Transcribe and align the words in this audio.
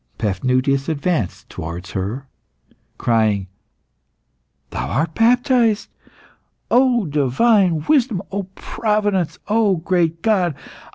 Paphnutius 0.17 0.89
advanced 0.89 1.47
towards 1.47 1.91
her, 1.91 2.25
crying 2.97 3.45
"Thou 4.71 4.87
art 4.89 5.13
baptised! 5.13 5.89
O 6.71 7.05
divine 7.05 7.85
wisdom! 7.87 8.19
O 8.31 8.47
Providence! 8.55 9.37
O 9.47 9.75
great 9.75 10.23
God! 10.23 10.55